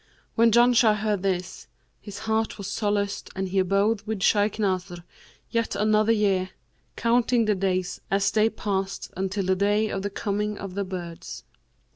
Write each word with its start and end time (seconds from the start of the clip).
When 0.33 0.51
Janshah 0.51 0.95
heard 0.95 1.21
this, 1.21 1.67
his 1.99 2.17
heart 2.25 2.57
was 2.57 2.65
solaced 2.65 3.29
and 3.35 3.49
he 3.49 3.59
abode 3.59 4.01
with 4.07 4.23
Shaykh 4.23 4.57
Nasr 4.57 5.03
yet 5.51 5.75
another 5.75 6.11
year, 6.11 6.49
counting 6.95 7.45
the 7.45 7.53
days 7.53 8.01
as 8.09 8.31
they 8.31 8.49
passed 8.49 9.11
until 9.15 9.45
the 9.45 9.55
day 9.55 9.89
of 9.89 10.01
the 10.01 10.09
coming 10.09 10.57
of 10.57 10.73
the 10.73 10.83
birds. 10.83 11.43